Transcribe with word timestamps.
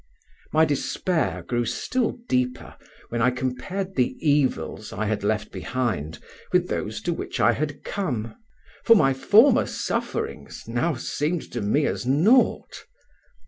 My 0.51 0.65
despair 0.65 1.43
grew 1.43 1.63
still 1.63 2.17
deeper 2.27 2.75
when 3.09 3.21
I 3.21 3.29
compared 3.29 3.93
the 3.93 4.15
evils 4.19 4.91
I 4.91 5.05
had 5.05 5.23
left 5.23 5.51
behind 5.51 6.17
with 6.51 6.69
those 6.69 7.01
to 7.01 7.13
which 7.13 7.39
I 7.39 7.51
had 7.51 7.83
come, 7.83 8.35
for 8.83 8.95
my 8.95 9.13
former 9.13 9.67
sufferings 9.67 10.63
now 10.67 10.95
seemed 10.95 11.51
to 11.51 11.61
me 11.61 11.85
as 11.85 12.03
nought. 12.07 12.83